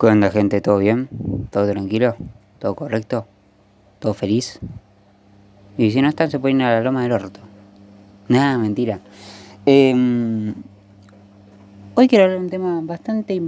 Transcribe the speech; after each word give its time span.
¿Qué 0.00 0.06
onda 0.06 0.30
gente? 0.30 0.60
¿Todo 0.60 0.78
bien? 0.78 1.08
¿Todo 1.50 1.68
tranquilo? 1.68 2.14
¿Todo 2.60 2.76
correcto? 2.76 3.26
¿Todo 3.98 4.14
feliz? 4.14 4.60
Y 5.76 5.90
si 5.90 6.00
no 6.00 6.08
están 6.08 6.30
se 6.30 6.38
pueden 6.38 6.60
ir 6.60 6.66
a 6.66 6.74
la 6.74 6.82
loma 6.82 7.02
del 7.02 7.10
orto. 7.10 7.40
Nada, 8.28 8.58
mentira. 8.58 9.00
Em, 9.66 10.54
hoy 11.96 12.06
quiero 12.06 12.26
hablar 12.26 12.38
de 12.38 12.44
un 12.44 12.50
tema 12.50 12.80
bastante... 12.84 13.42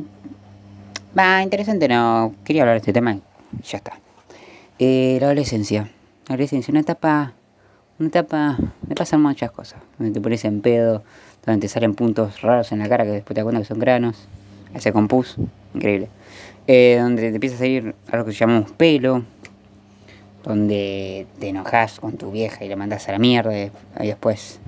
Va, 1.16 1.40
interesante, 1.40 1.86
no. 1.86 2.34
Quería 2.42 2.62
hablar 2.62 2.74
de 2.74 2.78
este 2.78 2.92
tema 2.92 3.14
y 3.14 3.22
ya 3.62 3.78
está. 3.78 4.00
Eh, 4.80 5.18
la 5.20 5.26
adolescencia. 5.26 5.82
La 6.26 6.34
adolescencia, 6.34 6.72
una 6.72 6.80
etapa... 6.80 7.32
Una 8.00 8.08
etapa... 8.08 8.58
Me 8.88 8.96
pasan 8.96 9.22
muchas 9.22 9.52
cosas. 9.52 9.80
Donde 9.98 10.12
te 10.12 10.20
pones 10.20 10.44
en 10.44 10.62
pedo, 10.62 11.04
donde 11.46 11.60
te 11.60 11.68
salen 11.68 11.94
puntos 11.94 12.42
raros 12.42 12.72
en 12.72 12.80
la 12.80 12.88
cara 12.88 13.04
que 13.04 13.12
después 13.12 13.36
te 13.36 13.40
acuerdas 13.40 13.62
que 13.62 13.68
son 13.68 13.78
granos. 13.78 14.26
Ese 14.74 14.92
compus, 14.92 15.36
increíble. 15.74 16.08
Eh, 16.66 16.98
donde 17.00 17.30
te 17.30 17.34
empieza 17.34 17.56
a 17.56 17.58
salir 17.58 17.94
algo 18.10 18.26
que 18.26 18.32
llamamos 18.32 18.70
pelo, 18.72 19.24
donde 20.44 21.26
te 21.38 21.48
enojas 21.48 22.00
con 22.00 22.16
tu 22.16 22.30
vieja 22.30 22.64
y 22.64 22.68
le 22.68 22.76
mandas 22.76 23.08
a 23.08 23.12
la 23.12 23.18
mierda 23.18 23.52
y 23.58 24.06
después 24.06 24.60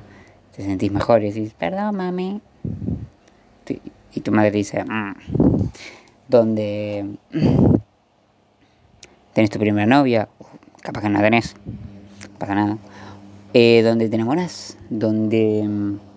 te 0.56 0.62
sentís 0.62 0.92
mejor 0.92 1.22
y 1.22 1.32
decís, 1.32 1.54
perdón 1.54 1.96
mami. 1.96 2.40
Y 4.14 4.20
tu 4.20 4.32
madre 4.32 4.50
dice, 4.50 4.84
mm". 4.84 5.14
donde 6.28 7.06
tenés 9.32 9.50
tu 9.50 9.58
primera 9.58 9.86
novia, 9.86 10.28
capaz 10.82 11.02
que 11.02 11.08
no 11.08 11.18
la 11.18 11.24
tenés, 11.24 11.54
no 12.32 12.38
pasa 12.38 12.54
nada. 12.54 12.78
Eh, 13.54 13.82
donde 13.82 14.08
te 14.08 14.16
enamoras, 14.16 14.76
donde 14.90 15.64
mm, 15.66 16.11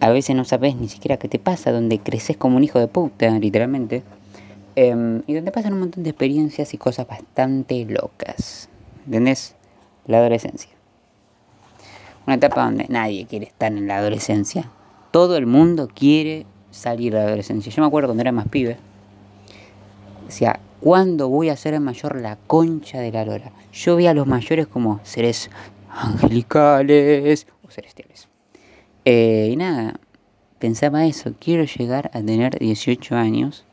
a 0.00 0.10
veces 0.10 0.36
no 0.36 0.44
sabes 0.44 0.76
ni 0.76 0.88
siquiera 0.88 1.16
qué 1.16 1.28
te 1.28 1.38
pasa, 1.38 1.72
donde 1.72 1.98
creces 1.98 2.36
como 2.36 2.56
un 2.56 2.64
hijo 2.64 2.78
de 2.78 2.88
puta, 2.88 3.30
literalmente. 3.38 4.02
Em, 4.76 5.22
y 5.26 5.34
donde 5.34 5.50
pasan 5.50 5.72
un 5.72 5.80
montón 5.80 6.04
de 6.04 6.10
experiencias 6.10 6.72
y 6.72 6.78
cosas 6.78 7.06
bastante 7.06 7.84
locas. 7.84 8.68
¿Entendés? 9.06 9.56
La 10.06 10.18
adolescencia. 10.18 10.70
Una 12.26 12.36
etapa 12.36 12.64
donde 12.64 12.86
nadie 12.88 13.26
quiere 13.26 13.46
estar 13.46 13.72
en 13.72 13.88
la 13.88 13.96
adolescencia. 13.96 14.70
Todo 15.10 15.36
el 15.36 15.46
mundo 15.46 15.88
quiere 15.92 16.46
salir 16.70 17.12
de 17.12 17.18
la 17.18 17.26
adolescencia. 17.26 17.72
Yo 17.72 17.82
me 17.82 17.88
acuerdo 17.88 18.08
cuando 18.08 18.20
era 18.20 18.32
más 18.32 18.46
pibe. 18.48 18.76
Decía, 20.26 20.60
¿cuándo 20.80 21.28
voy 21.28 21.48
a 21.48 21.56
ser 21.56 21.80
mayor 21.80 22.20
la 22.20 22.36
concha 22.36 23.00
de 23.00 23.10
la 23.10 23.24
lora? 23.24 23.50
Yo 23.72 23.96
veía 23.96 24.10
a 24.10 24.14
los 24.14 24.26
mayores 24.26 24.66
como 24.66 25.00
seres 25.02 25.50
angelicales 25.90 27.46
o 27.66 27.70
celestiales. 27.70 28.28
Eh, 29.04 29.50
y 29.52 29.56
nada, 29.56 29.98
pensaba 30.58 31.06
eso, 31.06 31.34
quiero 31.38 31.64
llegar 31.64 32.10
a 32.12 32.20
tener 32.22 32.58
18 32.58 33.16
años 33.16 33.64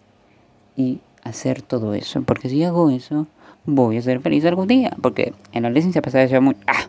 y 0.76 1.00
hacer 1.24 1.62
todo 1.62 1.94
eso. 1.94 2.22
Porque 2.24 2.50
si 2.50 2.64
hago 2.64 2.90
eso, 2.90 3.28
voy 3.66 3.98
a 3.98 4.02
ser 4.02 4.22
feliz 4.22 4.46
algún 4.46 4.68
día. 4.68 4.96
Porque 5.02 5.34
en 5.52 5.64
la 5.64 5.68
adolescencia 5.68 6.02
pasaba 6.02 6.26
ya 6.26 6.40
muy... 6.40 6.56
¡Ah! 6.68 6.88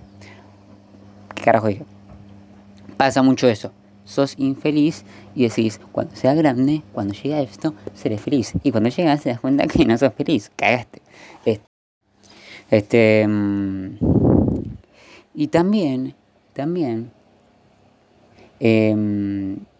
¿Qué 1.34 1.42
carajo 1.42 1.68
dije? 1.68 1.84
Pasa 2.96 3.22
mucho 3.22 3.48
eso. 3.48 3.72
Sos 4.04 4.34
infeliz 4.38 5.04
y 5.34 5.48
decís, 5.48 5.80
cuando 5.90 6.14
sea 6.14 6.34
grande, 6.34 6.82
cuando 6.92 7.12
llega 7.14 7.40
esto, 7.40 7.74
seré 7.94 8.18
feliz. 8.18 8.52
Y 8.62 8.70
cuando 8.70 8.88
llegas 8.88 9.22
te 9.22 9.30
das 9.30 9.40
cuenta 9.40 9.66
que 9.66 9.84
no 9.84 9.98
sos 9.98 10.12
feliz. 10.14 10.50
Cagaste. 10.54 11.02
Este... 12.70 13.26
Mm, 13.26 13.96
y 15.34 15.48
también, 15.48 16.14
también, 16.54 17.10
eh, 18.60 18.90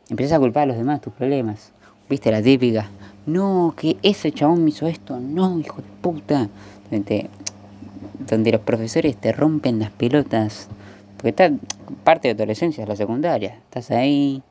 empiezas 0.09 0.37
a 0.37 0.41
culpar 0.41 0.65
a 0.65 0.67
los 0.67 0.77
demás 0.77 1.01
tus 1.01 1.13
problemas. 1.13 1.73
¿Viste 2.09 2.31
la 2.31 2.43
típica? 2.43 2.89
no, 3.27 3.75
que 3.77 3.97
ese 4.03 4.33
chabón 4.33 4.63
me 4.63 4.71
hizo 4.71 4.87
esto, 4.87 5.19
no, 5.19 5.59
hijo 5.59 5.83
de 5.83 5.89
puta. 6.01 6.49
Donde, 6.91 7.29
donde 8.29 8.53
los 8.53 8.61
profesores 8.61 9.17
te 9.17 9.33
rompen 9.33 9.81
las 9.81 9.91
pelotas. 9.91 10.69
Porque 11.17 11.31
está 11.31 11.51
parte 12.05 12.29
de 12.29 12.35
tu 12.35 12.43
adolescencia, 12.43 12.83
es 12.83 12.89
la 12.89 12.97
secundaria. 12.97 13.59
Estás 13.65 13.91
ahí, 13.91 14.43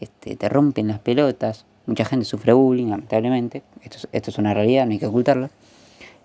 este, 0.00 0.34
te 0.34 0.48
rompen 0.48 0.88
las 0.88 0.98
pelotas. 0.98 1.64
Mucha 1.86 2.04
gente 2.04 2.24
sufre 2.24 2.52
bullying, 2.52 2.88
lamentablemente. 2.88 3.62
Esto, 3.82 4.08
esto 4.10 4.30
es 4.30 4.38
una 4.38 4.52
realidad, 4.52 4.86
no 4.86 4.92
hay 4.92 4.98
que 4.98 5.06
ocultarlo. 5.06 5.48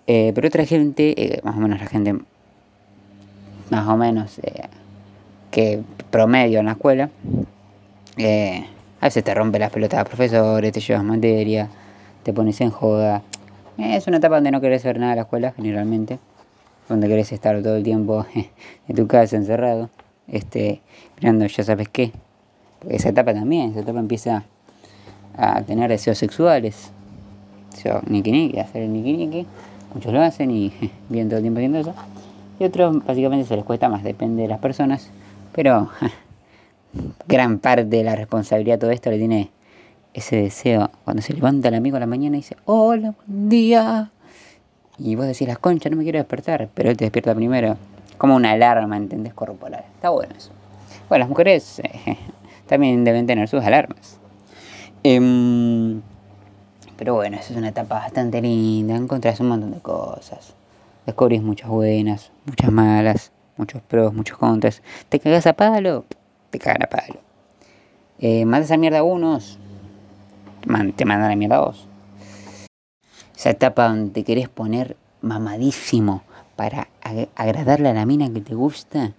Eh, 0.08 0.32
pero 0.34 0.48
otra 0.48 0.66
gente, 0.66 1.14
eh, 1.16 1.40
más 1.44 1.56
o 1.56 1.60
menos 1.60 1.78
la 1.78 1.86
gente 1.86 2.16
más 3.70 3.88
o 3.88 3.96
menos 3.96 4.38
eh, 4.40 4.64
que 5.50 5.80
promedio 6.10 6.58
en 6.58 6.66
la 6.66 6.72
escuela, 6.72 7.08
a 8.18 9.04
veces 9.06 9.24
te 9.24 9.34
rompe 9.34 9.58
las 9.58 9.70
pelotas 9.70 10.00
a 10.00 10.04
profesores, 10.04 10.72
te 10.72 10.80
llevas 10.80 11.04
materia, 11.04 11.68
te 12.22 12.32
pones 12.32 12.60
en 12.60 12.70
joda. 12.70 13.22
Es 13.78 14.06
una 14.06 14.18
etapa 14.18 14.36
donde 14.36 14.50
no 14.50 14.60
querés 14.60 14.84
ver 14.84 14.98
nada 14.98 15.12
de 15.12 15.16
la 15.16 15.22
escuela, 15.22 15.52
generalmente. 15.56 16.18
Donde 16.88 17.08
querés 17.08 17.32
estar 17.32 17.60
todo 17.62 17.76
el 17.76 17.82
tiempo 17.82 18.26
en 18.88 18.96
tu 18.96 19.06
casa 19.06 19.36
encerrado. 19.36 19.90
Este, 20.28 20.80
mirando 21.18 21.46
ya 21.46 21.64
sabes 21.64 21.88
qué. 21.88 22.12
esa 22.88 23.08
etapa 23.08 23.34
también, 23.34 23.70
esa 23.70 23.80
etapa 23.80 23.98
empieza 23.98 24.44
a 25.36 25.62
tener 25.62 25.90
deseos 25.90 26.18
sexuales. 26.18 26.90
Deseo 27.72 28.02
niki 28.06 28.30
niki, 28.30 28.58
hacer 28.60 28.82
el 28.82 28.92
niki 28.92 29.12
niki. 29.12 29.46
Muchos 29.94 30.12
lo 30.12 30.20
hacen 30.20 30.50
y 30.50 30.72
vienen 31.08 31.28
todo 31.28 31.38
el 31.38 31.42
tiempo 31.42 31.58
haciendo 31.58 31.78
eso. 31.78 31.94
Y 32.60 32.64
otros 32.64 33.04
básicamente 33.04 33.46
se 33.46 33.56
les 33.56 33.64
cuesta 33.64 33.88
más, 33.88 34.02
depende 34.04 34.42
de 34.42 34.48
las 34.48 34.60
personas. 34.60 35.10
Pero 35.54 35.90
gran 37.26 37.58
parte 37.58 37.84
de 37.84 38.04
la 38.04 38.16
responsabilidad 38.16 38.74
de 38.74 38.80
todo 38.80 38.90
esto 38.90 39.10
le 39.10 39.18
tiene 39.18 39.50
ese 40.14 40.36
deseo, 40.36 40.90
cuando 41.04 41.22
se 41.22 41.32
levanta 41.32 41.68
el 41.68 41.74
amigo 41.74 41.96
a 41.96 42.00
la 42.00 42.06
mañana 42.06 42.36
y 42.36 42.40
dice, 42.40 42.56
hola, 42.66 43.14
buen 43.26 43.48
día. 43.48 44.10
Y 44.98 45.14
vos 45.14 45.26
decís, 45.26 45.48
las 45.48 45.58
conchas, 45.58 45.90
no 45.90 45.96
me 45.96 46.04
quiero 46.04 46.18
despertar, 46.18 46.68
pero 46.74 46.90
él 46.90 46.96
te 46.96 47.04
despierta 47.04 47.34
primero. 47.34 47.76
Como 48.18 48.36
una 48.36 48.52
alarma, 48.52 48.96
¿entendés? 48.96 49.32
Corporal. 49.34 49.84
Está 49.94 50.10
bueno 50.10 50.34
eso. 50.36 50.50
Bueno, 51.08 51.24
las 51.24 51.28
mujeres 51.28 51.80
eh, 51.80 52.18
también 52.66 53.04
deben 53.04 53.26
tener 53.26 53.48
sus 53.48 53.64
alarmas. 53.64 54.18
Em, 55.02 56.02
pero 56.96 57.14
bueno, 57.14 57.36
esa 57.38 57.52
es 57.52 57.58
una 57.58 57.70
etapa 57.70 57.96
bastante 57.96 58.40
linda. 58.40 58.94
Encontrás 58.94 59.40
un 59.40 59.48
montón 59.48 59.72
de 59.72 59.80
cosas. 59.80 60.54
Descubrís 61.06 61.42
muchas 61.42 61.68
buenas, 61.68 62.30
muchas 62.44 62.70
malas, 62.70 63.32
muchos 63.56 63.82
pros, 63.82 64.14
muchos 64.14 64.38
contras. 64.38 64.82
¿Te 65.08 65.18
cagas 65.18 65.46
a 65.48 65.54
palo? 65.54 66.04
Te 66.52 66.58
cagan 66.58 66.82
a 66.82 66.86
palo. 66.86 67.18
Eh, 68.18 68.44
matas 68.44 68.70
a 68.70 68.76
mierda 68.76 68.98
a 68.98 69.02
unos, 69.02 69.58
te 70.94 71.04
mandan 71.04 71.32
a 71.32 71.34
mierda 71.34 71.56
a 71.56 71.60
vos. 71.60 71.88
Esa 73.34 73.50
etapa 73.50 73.88
donde 73.88 74.12
te 74.12 74.22
querés 74.22 74.48
poner 74.48 74.96
mamadísimo 75.22 76.22
para 76.54 76.88
agradarle 77.34 77.88
a 77.88 77.94
la 77.94 78.04
mina 78.04 78.30
que 78.30 78.42
te 78.42 78.54
gusta, 78.54 79.12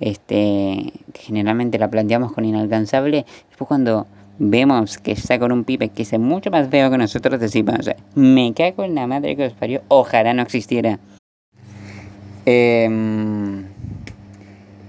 este, 0.00 0.92
generalmente 1.14 1.78
la 1.78 1.88
planteamos 1.88 2.32
con 2.32 2.44
inalcanzable. 2.44 3.24
Después 3.48 3.68
cuando 3.68 4.08
vemos 4.38 4.98
que 4.98 5.12
está 5.12 5.38
con 5.38 5.52
un 5.52 5.62
pibe 5.62 5.90
que 5.90 6.02
es 6.02 6.18
mucho 6.18 6.50
más 6.50 6.68
feo 6.68 6.90
que 6.90 6.98
nosotros, 6.98 7.38
decimos, 7.38 7.88
me 8.16 8.52
cago 8.52 8.82
en 8.82 8.96
la 8.96 9.06
madre 9.06 9.36
que 9.36 9.46
os 9.46 9.52
parió, 9.52 9.82
ojalá 9.88 10.34
no 10.34 10.42
existiera. 10.42 10.98
Em, 12.46 13.59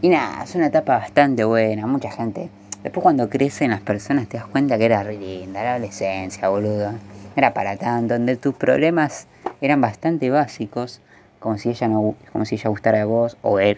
y 0.01 0.09
nada, 0.09 0.43
es 0.43 0.55
una 0.55 0.67
etapa 0.67 0.97
bastante 0.97 1.43
buena, 1.43 1.87
mucha 1.87 2.11
gente 2.11 2.49
Después 2.83 3.03
cuando 3.03 3.29
crecen 3.29 3.69
las 3.69 3.81
personas 3.81 4.27
te 4.27 4.37
das 4.37 4.47
cuenta 4.47 4.77
que 4.77 4.85
era 4.85 5.03
re 5.03 5.17
linda, 5.17 5.63
la 5.63 5.75
adolescencia, 5.75 6.49
boludo. 6.49 6.93
Era 7.35 7.53
para 7.53 7.77
tanto, 7.77 8.15
donde 8.15 8.35
tus 8.37 8.55
problemas 8.55 9.27
eran 9.61 9.81
bastante 9.81 10.31
básicos, 10.31 10.99
como 11.39 11.57
si 11.57 11.69
ella 11.69 11.87
no, 11.87 12.15
como 12.31 12.45
si 12.45 12.55
ella 12.55 12.69
gustara 12.69 12.97
de 12.97 13.03
vos 13.03 13.37
o 13.43 13.59
él. 13.59 13.77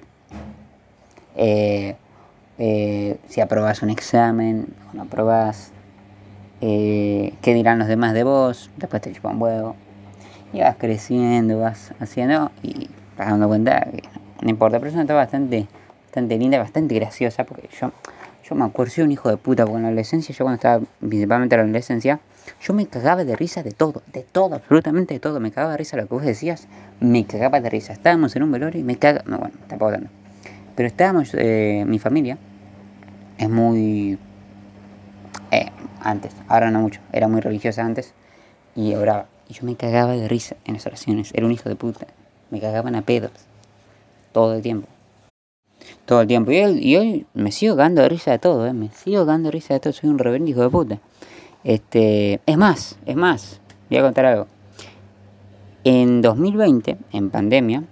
Eh, 1.35 1.95
eh, 2.57 3.17
si 3.27 3.41
aprobas 3.41 3.81
un 3.81 3.89
examen 3.89 4.67
o 4.91 4.95
no 4.95 5.03
aprobas, 5.03 5.71
eh, 6.61 7.33
qué 7.41 7.53
dirán 7.53 7.79
los 7.79 7.89
demás 7.89 8.13
de 8.13 8.23
vos, 8.23 8.71
después 8.77 9.01
te 9.01 9.11
chupan 9.11 9.41
huevo. 9.41 9.75
Y 10.53 10.61
vas 10.61 10.77
creciendo, 10.77 11.59
vas 11.59 11.91
haciendo 11.99 12.51
y 12.61 12.89
vas 13.17 13.27
dando 13.27 13.49
cuenta 13.49 13.81
que 13.91 14.03
no 14.41 14.49
importa, 14.49 14.79
pero 14.79 14.89
es 14.89 14.93
una 14.93 15.03
etapa 15.03 15.19
bastante, 15.19 15.67
bastante 16.13 16.37
linda, 16.37 16.59
bastante 16.59 16.93
graciosa, 16.93 17.43
porque 17.43 17.67
yo 17.81 17.91
yo 18.47 18.55
me 18.55 18.65
acuerdo, 18.65 18.91
soy 18.91 19.05
un 19.05 19.11
hijo 19.11 19.29
de 19.29 19.37
puta, 19.37 19.63
porque 19.63 19.77
en 19.77 19.83
la 19.83 19.87
adolescencia, 19.87 20.35
yo 20.35 20.43
cuando 20.43 20.55
estaba 20.55 20.83
principalmente 20.99 21.55
en 21.55 21.59
la 21.59 21.63
adolescencia, 21.63 22.19
yo 22.61 22.73
me 22.73 22.85
cagaba 22.85 23.23
de 23.23 23.35
risa 23.35 23.63
de 23.63 23.71
todo, 23.71 24.03
de 24.11 24.21
todo, 24.21 24.55
absolutamente 24.55 25.13
de 25.13 25.19
todo. 25.19 25.39
Me 25.39 25.49
cagaba 25.49 25.71
de 25.71 25.77
risa 25.77 25.97
lo 25.97 26.07
que 26.07 26.13
vos 26.13 26.23
decías, 26.23 26.67
me 26.99 27.25
cagaba 27.25 27.61
de 27.61 27.69
risa. 27.69 27.93
Estábamos 27.93 28.35
en 28.35 28.43
un 28.43 28.51
velorio 28.51 28.79
y 28.79 28.83
me 28.83 28.97
cagaba, 28.97 29.23
no, 29.25 29.39
bueno, 29.39 29.55
tampoco 29.67 29.93
tanto. 29.93 30.09
Pero 30.75 30.87
estábamos, 30.87 31.31
eh, 31.33 31.83
mi 31.87 31.99
familia 31.99 32.37
es 33.37 33.49
muy... 33.49 34.19
Eh, 35.51 35.71
antes, 36.01 36.35
ahora 36.49 36.69
no 36.69 36.81
mucho, 36.81 36.99
era 37.13 37.29
muy 37.29 37.39
religiosa 37.39 37.83
antes 37.83 38.13
y 38.75 38.93
oraba. 38.93 39.27
Y 39.47 39.53
yo 39.53 39.63
me 39.63 39.75
cagaba 39.77 40.11
de 40.13 40.27
risa 40.27 40.57
en 40.65 40.73
las 40.73 40.85
oraciones, 40.85 41.31
era 41.33 41.45
un 41.45 41.53
hijo 41.53 41.69
de 41.69 41.75
puta. 41.75 42.07
Me 42.51 42.59
cagaban 42.59 42.93
a 42.95 43.03
pedos, 43.03 43.31
todo 44.33 44.53
el 44.53 44.61
tiempo 44.61 44.87
todo 46.05 46.21
el 46.21 46.27
tiempo. 46.27 46.51
Y, 46.51 46.57
y 46.57 46.95
hoy 46.95 47.25
me 47.33 47.51
sigo 47.51 47.75
dando 47.75 48.07
risa 48.07 48.31
de 48.31 48.39
todo, 48.39 48.65
¿eh? 48.67 48.73
me 48.73 48.89
sigo 48.89 49.25
dando 49.25 49.51
risa 49.51 49.73
de 49.75 49.79
todo, 49.79 49.93
soy 49.93 50.09
un 50.09 50.19
reverendo 50.19 50.49
hijo 50.49 50.61
de 50.61 50.69
puta. 50.69 50.99
Este, 51.63 52.41
es 52.45 52.57
más, 52.57 52.97
es 53.05 53.15
más, 53.15 53.61
voy 53.89 53.99
a 53.99 54.01
contar 54.01 54.25
algo. 54.25 54.47
En 55.85 56.21
2020, 56.21 56.97
en 57.11 57.29
pandemia, 57.29 57.83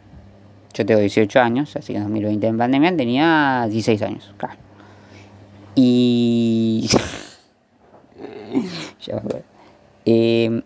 yo 0.73 0.85
tengo 0.85 0.99
18 0.99 1.39
años, 1.39 1.75
así 1.75 1.93
que 1.93 1.97
en 1.97 2.03
2020 2.03 2.47
en 2.47 2.57
pandemia 2.57 2.95
tenía 2.95 3.67
16 3.69 4.01
años, 4.01 4.33
claro. 4.37 4.55
Y... 5.75 6.89
eh, 10.05 10.61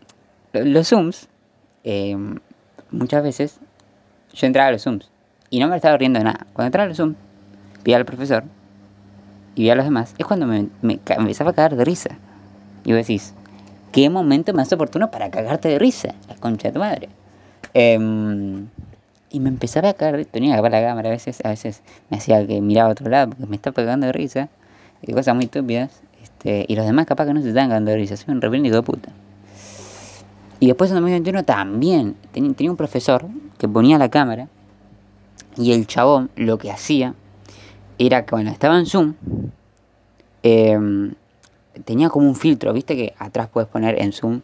los 0.53 0.87
Zooms, 0.87 1.27
eh, 1.83 2.17
muchas 2.91 3.23
veces, 3.23 3.59
yo 4.33 4.47
entraba 4.47 4.69
a 4.69 4.71
los 4.71 4.83
Zooms 4.83 5.09
y 5.49 5.59
no 5.59 5.67
me 5.67 5.75
estaba 5.75 5.97
riendo 5.97 6.19
de 6.19 6.25
nada. 6.25 6.47
Cuando 6.53 6.67
entraba 6.67 6.85
a 6.85 6.87
los 6.89 6.97
Zooms, 6.97 7.15
veía 7.85 7.97
al 7.97 8.05
profesor 8.05 8.43
y 9.53 9.61
veía 9.61 9.73
a 9.73 9.75
los 9.75 9.85
demás, 9.85 10.13
es 10.17 10.25
cuando 10.25 10.47
me, 10.47 10.67
me, 10.81 10.99
empezaba 11.07 11.51
a 11.51 11.53
cagar 11.53 11.77
de 11.77 11.85
risa. 11.85 12.17
Y 12.83 12.91
vos 12.91 12.97
decís, 12.97 13.33
¿qué 13.91 14.09
momento 14.09 14.53
más 14.53 14.73
oportuno 14.73 15.11
para 15.11 15.29
cagarte 15.29 15.69
de 15.69 15.79
risa? 15.79 16.15
La 16.27 16.35
concha 16.35 16.67
de 16.67 16.73
tu 16.73 16.79
madre. 16.79 17.09
Em, 17.73 18.67
y 19.29 19.39
me 19.39 19.49
empezaba 19.49 19.89
a 19.89 19.93
cagar, 19.93 20.25
tenía 20.25 20.53
que 20.53 20.59
apagar 20.59 20.81
la 20.81 20.87
cámara 20.89 21.09
a 21.09 21.11
veces, 21.11 21.39
a 21.45 21.49
veces 21.49 21.81
me 22.09 22.17
hacía 22.17 22.45
que 22.45 22.59
miraba 22.59 22.89
a 22.89 22.91
otro 22.91 23.09
lado 23.09 23.29
porque 23.29 23.45
me 23.45 23.55
estaba 23.55 23.73
pegando 23.73 24.07
de 24.07 24.11
risa, 24.11 24.49
y 25.01 25.13
cosas 25.13 25.35
muy 25.35 25.45
estúpidas, 25.45 26.01
este, 26.23 26.65
y 26.67 26.75
los 26.75 26.85
demás 26.85 27.05
capaz 27.05 27.25
que 27.25 27.33
no 27.33 27.41
se 27.41 27.49
estaban 27.49 27.69
cagando 27.69 27.91
de 27.91 27.97
risa, 27.97 28.17
soy 28.17 28.33
un 28.33 28.41
repréndico 28.41 28.75
de 28.75 28.81
puta. 28.81 29.11
Y 30.59 30.67
después 30.67 30.89
en 30.89 30.95
2021 30.95 31.43
también 31.43 32.15
tenía 32.31 32.71
un 32.71 32.77
profesor 32.77 33.25
que 33.57 33.67
ponía 33.67 33.97
la 33.97 34.09
cámara 34.09 34.47
y 35.57 35.73
el 35.73 35.85
chabón 35.85 36.29
lo 36.35 36.57
que 36.57 36.71
hacía 36.71 37.13
era 37.97 38.25
que 38.25 38.31
cuando 38.31 38.51
estaba 38.51 38.77
en 38.77 38.85
Zoom, 38.85 39.13
em, 40.43 41.13
tenía 41.83 42.09
como 42.09 42.27
un 42.27 42.35
filtro, 42.35 42.73
viste 42.73 42.95
que 42.95 43.13
atrás 43.17 43.49
puedes 43.51 43.69
poner 43.69 44.01
en 44.01 44.13
Zoom 44.13 44.41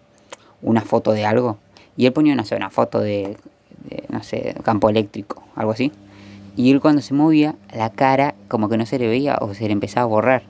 una 0.62 0.82
foto 0.82 1.12
de 1.12 1.26
algo. 1.26 1.58
Y 1.98 2.06
él 2.06 2.14
ponía, 2.14 2.36
no 2.36 2.44
una 2.56 2.70
foto 2.70 3.00
de, 3.00 3.38
no 4.10 4.24
sé, 4.24 4.56
campo 4.64 4.90
eléctrico, 4.90 5.44
algo 5.56 5.72
así. 5.72 5.92
Y 6.56 6.72
él 6.72 6.82
cuando 6.82 7.02
se 7.02 7.14
movía, 7.14 7.56
la 7.74 7.90
cara 7.90 8.36
como 8.48 8.70
que 8.70 8.78
no 8.78 8.86
se 8.86 9.00
le 9.00 9.08
veía 9.08 9.38
o 9.40 9.54
se 9.54 9.66
le 9.66 9.74
empezaba 9.74 10.04
a 10.04 10.08
borrar. 10.08 10.44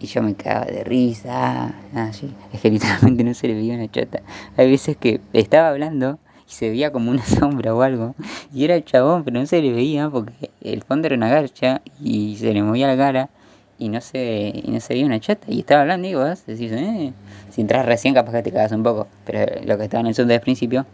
Y 0.00 0.06
yo 0.06 0.22
me 0.22 0.34
cagaba 0.34 0.66
de 0.66 0.84
risa, 0.84 1.74
así. 1.94 2.32
Es 2.52 2.60
que 2.60 2.70
literalmente 2.70 3.24
no 3.24 3.34
se 3.34 3.48
le 3.48 3.54
veía 3.54 3.74
una 3.74 3.90
chota. 3.90 4.22
Hay 4.56 4.70
veces 4.70 4.96
que 4.96 5.20
estaba 5.32 5.68
hablando 5.68 6.18
y 6.48 6.52
se 6.52 6.70
veía 6.70 6.92
como 6.92 7.10
una 7.10 7.24
sombra 7.26 7.74
o 7.74 7.82
algo. 7.82 8.14
Y 8.52 8.64
era 8.64 8.74
el 8.74 8.84
chabón, 8.84 9.24
pero 9.24 9.38
no 9.38 9.46
se 9.46 9.60
le 9.60 9.72
veía 9.72 10.08
porque 10.08 10.50
el 10.60 10.82
fondo 10.82 11.06
era 11.06 11.16
una 11.16 11.28
garcha 11.28 11.82
y 12.00 12.36
se 12.36 12.52
le 12.52 12.62
movía 12.62 12.86
la 12.86 12.96
cara 12.96 13.30
y 13.78 13.88
no 13.88 14.00
se, 14.00 14.62
no 14.66 14.80
se 14.80 14.94
veía 14.94 15.06
una 15.06 15.20
chata. 15.20 15.46
Y 15.48 15.60
estaba 15.60 15.82
hablando 15.82 16.08
y 16.08 16.14
vos 16.14 16.44
decís, 16.46 16.72
eh, 16.72 17.12
si 17.50 17.60
entras 17.60 17.84
recién 17.86 18.14
capaz 18.14 18.32
que 18.32 18.42
te 18.42 18.52
cagas 18.52 18.72
un 18.72 18.82
poco. 18.82 19.06
Pero 19.24 19.64
lo 19.64 19.76
que 19.76 19.84
estaba 19.84 20.00
en 20.00 20.08
el 20.08 20.14
Zoom 20.14 20.28
desde 20.28 20.36
el 20.36 20.42
principio, 20.42 20.86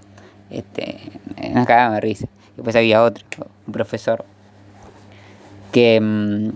este, 0.51 0.99
nos 1.53 1.67
cagaba 1.67 1.97
de 1.97 2.01
risa. 2.01 2.29
Después 2.57 2.77
había 2.77 3.03
otro, 3.03 3.25
un 3.67 3.73
profesor, 3.73 4.25
que, 5.71 6.01
mm, 6.01 6.51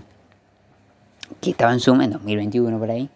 que 1.41 1.49
estaba 1.51 1.73
en 1.73 1.79
Zoom 1.79 2.01
en 2.01 2.11
2021 2.11 2.77
por 2.77 2.91
ahí. 2.91 3.09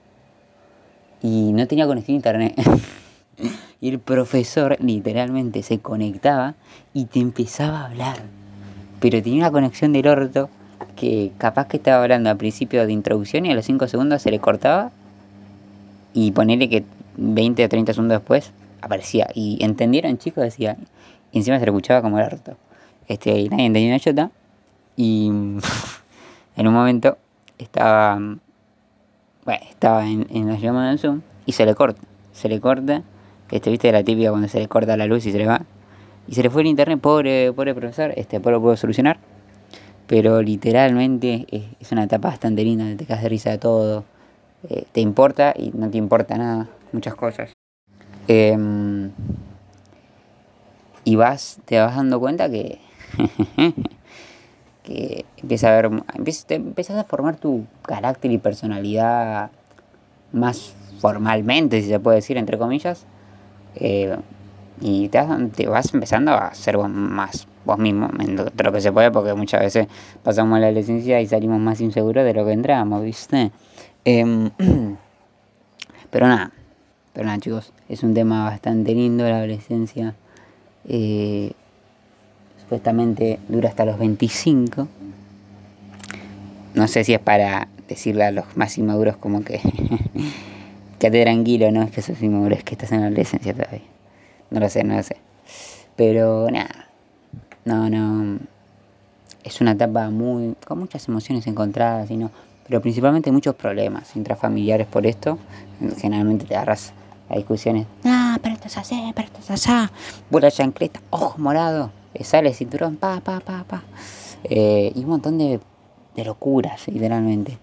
Y 1.21 1.51
no 1.53 1.67
tenía 1.67 1.85
conexión 1.85 2.15
a 2.15 2.17
internet. 2.17 2.55
y 3.81 3.89
el 3.89 3.99
profesor 3.99 4.77
literalmente 4.79 5.63
se 5.63 5.79
conectaba 5.79 6.53
y 6.93 7.05
te 7.05 7.19
empezaba 7.19 7.81
a 7.81 7.85
hablar. 7.87 8.17
Pero 8.99 9.21
tenía 9.23 9.39
una 9.39 9.51
conexión 9.51 9.91
del 9.91 10.07
orto 10.07 10.49
que 10.95 11.31
capaz 11.39 11.67
que 11.67 11.77
estaba 11.77 12.03
hablando 12.03 12.29
al 12.29 12.37
principio 12.37 12.85
de 12.85 12.93
introducción 12.93 13.47
y 13.47 13.51
a 13.51 13.55
los 13.55 13.65
5 13.65 13.87
segundos 13.87 14.21
se 14.21 14.29
le 14.29 14.39
cortaba 14.39 14.91
y 16.13 16.31
ponerle 16.31 16.69
que 16.69 16.83
20 17.17 17.65
o 17.65 17.69
30 17.69 17.93
segundos 17.93 18.19
después 18.19 18.51
aparecía. 18.81 19.27
Y 19.33 19.57
entendieron, 19.63 20.17
chicos, 20.19 20.43
decía. 20.43 20.77
Y 21.31 21.39
encima 21.39 21.57
se 21.57 21.65
le 21.65 21.71
escuchaba 21.71 22.03
como 22.03 22.19
el 22.19 22.25
harto. 22.25 22.57
Este, 23.07 23.39
y 23.39 23.49
nadie 23.49 23.65
entendía 23.65 23.89
una 23.89 23.99
chota. 23.99 24.31
Y 24.95 25.27
en 26.55 26.67
un 26.67 26.73
momento 26.73 27.17
estaba. 27.57 28.15
Bueno, 29.43 29.65
estaba 29.69 30.07
en, 30.07 30.27
en 30.29 30.49
la 30.49 30.57
llamada 30.57 30.89
del 30.89 30.99
Zoom 30.99 31.21
y 31.47 31.53
se 31.53 31.65
le 31.65 31.73
corta. 31.73 32.01
Se 32.31 32.47
le 32.47 32.59
corta. 32.59 33.01
Este, 33.51 33.69
viste 33.69 33.91
la 33.91 34.03
típica 34.03 34.29
cuando 34.29 34.47
se 34.47 34.59
le 34.59 34.67
corta 34.67 34.95
la 34.95 35.05
luz 35.05 35.25
y 35.25 35.31
se 35.31 35.37
le 35.37 35.45
va. 35.45 35.61
Y 36.27 36.35
se 36.35 36.43
le 36.43 36.49
fue 36.49 36.61
el 36.61 36.67
internet, 36.69 36.99
pobre, 36.99 37.51
pobre 37.51 37.75
profesor, 37.75 38.13
este, 38.15 38.39
pero 38.39 38.57
lo 38.57 38.61
puedo 38.61 38.77
solucionar. 38.77 39.17
Pero 40.07 40.41
literalmente 40.41 41.45
es, 41.79 41.91
una 41.91 42.03
etapa 42.03 42.29
bastante 42.29 42.63
linda, 42.63 42.85
te 42.97 43.05
caes 43.05 43.21
de 43.21 43.29
risa 43.29 43.49
de 43.49 43.57
todo. 43.57 44.05
Eh, 44.69 44.85
te 44.91 45.01
importa 45.01 45.53
y 45.57 45.71
no 45.71 45.89
te 45.89 45.97
importa 45.97 46.37
nada, 46.37 46.69
muchas 46.93 47.15
cosas. 47.15 47.51
Em, 48.27 49.11
y 51.03 51.15
vas, 51.15 51.59
te 51.65 51.79
vas 51.79 51.95
dando 51.95 52.19
cuenta 52.19 52.49
que, 52.49 52.79
que 54.83 55.25
empieza 55.37 55.69
a 55.69 55.81
ver, 55.81 55.91
empiezas 56.49 56.97
a 56.97 57.03
formar 57.03 57.37
tu 57.37 57.65
carácter 57.81 58.31
y 58.31 58.37
personalidad 58.37 59.51
más 60.31 60.73
formalmente, 60.99 61.81
si 61.81 61.89
se 61.89 61.99
puede 61.99 62.17
decir, 62.17 62.37
entre 62.37 62.57
comillas. 62.57 63.05
Eh, 63.75 64.15
y 64.81 65.09
te, 65.09 65.67
vas 65.67 65.93
empezando 65.93 66.33
a 66.33 66.53
ser 66.55 66.77
más 66.77 67.47
vos 67.65 67.77
mismo, 67.77 68.07
de 68.07 68.63
lo 68.63 68.71
que 68.71 68.81
se 68.81 68.91
puede, 68.91 69.11
porque 69.11 69.33
muchas 69.35 69.61
veces 69.61 69.87
pasamos 70.23 70.59
la 70.59 70.67
adolescencia 70.67 71.21
y 71.21 71.27
salimos 71.27 71.59
más 71.59 71.79
inseguros 71.79 72.25
de 72.25 72.33
lo 72.33 72.43
que 72.45 72.53
entramos, 72.53 73.03
¿viste? 73.03 73.51
Em, 74.03 74.49
pero 76.09 76.27
nada, 76.27 76.51
pero 77.13 77.27
nada, 77.27 77.37
chicos, 77.39 77.71
es 77.87 78.01
un 78.01 78.15
tema 78.15 78.45
bastante 78.45 78.93
lindo 78.95 79.23
la 79.23 79.37
adolescencia. 79.37 80.15
Eh, 80.87 81.51
supuestamente 82.61 83.39
dura 83.47 83.69
hasta 83.69 83.85
los 83.85 83.99
25. 83.99 84.87
No 86.73 86.87
sé 86.87 87.03
si 87.03 87.13
es 87.13 87.19
para 87.19 87.67
decirle 87.87 88.23
a 88.23 88.31
los 88.31 88.57
más 88.57 88.77
inmaduros 88.77 89.17
como 89.17 89.43
que 89.43 89.59
quédate 91.01 91.23
tranquilo, 91.23 91.71
no 91.71 91.81
es 91.81 91.89
que 91.89 92.03
sos 92.03 92.21
inmaduro, 92.21 92.53
es 92.53 92.63
que 92.63 92.75
estás 92.75 92.91
en 92.91 93.01
la 93.01 93.07
adolescencia 93.07 93.53
todavía. 93.53 93.81
No 94.51 94.59
lo 94.59 94.69
sé, 94.69 94.83
no 94.83 94.95
lo 94.95 95.01
sé. 95.01 95.17
Pero 95.95 96.47
nada, 96.51 96.89
no, 97.65 97.89
no. 97.89 98.37
Es 99.43 99.59
una 99.61 99.71
etapa 99.71 100.11
muy. 100.11 100.55
con 100.65 100.77
muchas 100.77 101.07
emociones 101.07 101.47
encontradas, 101.47 102.11
y 102.11 102.19
pero 102.67 102.81
principalmente 102.81 103.31
muchos 103.31 103.55
problemas 103.55 104.15
intrafamiliares 104.15 104.85
por 104.85 105.07
esto. 105.07 105.39
Generalmente 105.97 106.45
te 106.45 106.55
agarras 106.55 106.93
a 107.27 107.35
discusiones. 107.35 107.87
Ah, 108.05 108.37
pero 108.43 108.53
esto 108.53 108.67
es 108.67 108.77
así, 108.77 109.11
pero 109.15 109.27
esto 109.27 109.39
es 109.39 109.49
así. 109.49 109.91
Buena 110.29 110.51
chancleta, 110.51 111.01
ojo 111.09 111.39
morado. 111.39 111.89
Sale 112.21 112.53
cinturón, 112.53 112.97
pa, 112.97 113.21
pa, 113.21 113.39
pa, 113.39 113.63
pa. 113.67 113.81
Eh, 114.43 114.91
y 114.93 114.99
un 114.99 115.09
montón 115.09 115.39
de, 115.39 115.59
de 116.15 116.25
locuras, 116.25 116.87
literalmente. 116.87 117.57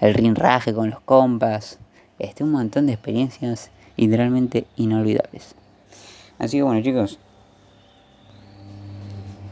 El 0.00 0.14
rinraje 0.14 0.74
con 0.74 0.90
los 0.90 1.00
compas. 1.00 1.78
Este, 2.18 2.44
un 2.44 2.52
montón 2.52 2.86
de 2.86 2.92
experiencias 2.92 3.70
literalmente 3.96 4.66
inolvidables. 4.76 5.54
Así 6.38 6.58
que 6.58 6.62
bueno 6.62 6.82
chicos, 6.82 7.18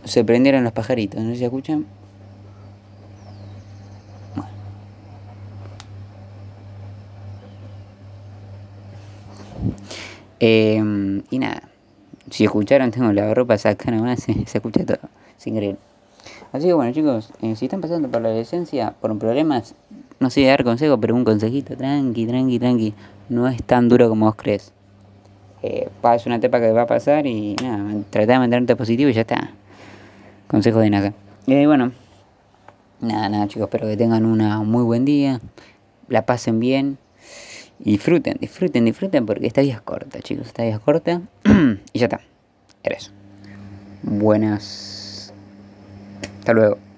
se 0.05 0.25
prendieron 0.25 0.64
los 0.64 0.73
pajaritos, 0.73 1.21
no 1.21 1.31
sé 1.31 1.38
si 1.38 1.45
escuchan. 1.45 1.87
Em, 10.43 11.23
y 11.31 11.38
nada, 11.38 11.69
si 12.31 12.45
escucharon, 12.45 12.90
tengo 12.90 13.12
la 13.12 13.35
ropa 13.35 13.59
sacada 13.59 13.99
nomás, 13.99 14.21
se, 14.25 14.33
se 14.47 14.59
escucha 14.59 14.87
todo. 14.87 14.99
Es 15.38 15.47
increíble. 15.47 15.79
Así 16.52 16.67
que 16.67 16.73
bueno, 16.73 16.93
chicos, 16.93 17.31
eh, 17.43 17.55
si 17.57 17.67
están 17.67 17.81
pasando 17.81 18.09
por 18.09 18.23
la 18.23 18.29
adolescencia, 18.29 18.95
por 19.00 19.17
problemas, 19.19 19.75
no 20.21 20.29
sé 20.29 20.45
dar 20.45 20.62
consejo, 20.65 21.00
pero 21.00 21.15
un 21.15 21.25
consejito, 21.25 21.77
tranqui, 21.77 22.27
tranqui, 22.27 22.59
tranqui. 22.59 22.95
No 23.31 23.49
es 23.49 23.62
tan 23.65 23.89
duro 23.89 24.09
como 24.09 24.27
vos 24.27 24.35
crees. 24.37 24.73
Eh, 25.62 25.89
es 26.15 26.27
una 26.27 26.37
etapa 26.37 26.61
que 26.61 26.73
va 26.73 26.83
a 26.83 26.87
pasar 26.87 27.27
y 27.27 27.57
nada, 27.62 28.03
trata 28.11 28.35
de 28.35 28.39
mantenerte 28.39 28.77
positivo 28.77 29.11
y 29.11 29.15
ya 29.15 29.23
está. 29.23 29.50
Consejo 30.47 30.81
de 30.81 30.91
nada. 30.91 31.15
Y 31.47 31.55
eh, 31.55 31.67
bueno, 31.67 31.93
nada, 33.00 33.31
nada, 33.31 33.49
chicos, 33.49 33.69
espero 33.69 33.89
que 33.89 33.97
tengan 33.97 34.27
una, 34.27 34.61
un 34.61 34.71
muy 34.71 34.85
buen 34.85 35.07
día, 35.07 35.41
la 36.09 36.27
pasen 36.27 36.61
bien. 36.61 36.99
Disfruten, 37.79 38.37
disfruten, 38.39 38.85
disfruten 38.85 39.25
porque 39.25 39.47
esta 39.47 39.62
vida 39.62 39.73
es 39.73 39.81
corta, 39.81 40.21
chicos. 40.21 40.49
Esta 40.49 40.65
vida 40.65 40.75
es 40.75 40.81
corta. 40.81 41.23
y 41.95 41.99
ya 41.99 42.07
está. 42.07 42.21
Era 42.83 42.97
eso. 42.97 43.11
Buenas. 44.03 45.33
Hasta 46.41 46.53
luego. 46.53 46.90